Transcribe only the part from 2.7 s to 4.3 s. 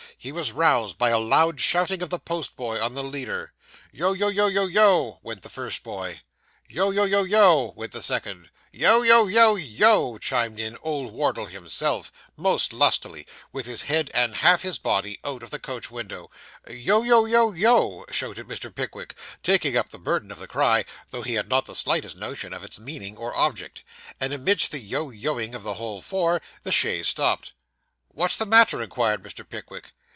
on the leader. 'Yo yo